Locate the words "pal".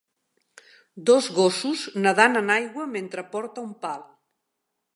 3.85-4.05